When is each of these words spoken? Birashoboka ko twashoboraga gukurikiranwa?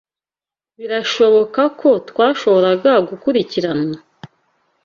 Birashoboka 0.79 1.61
ko 1.79 1.89
twashoboraga 2.09 2.91
gukurikiranwa? 3.07 3.97